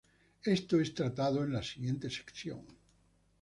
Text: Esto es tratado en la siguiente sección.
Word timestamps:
Esto 0.45 0.79
es 0.79 0.95
tratado 0.95 1.43
en 1.43 1.53
la 1.53 1.61
siguiente 1.61 2.09
sección. 2.09 2.61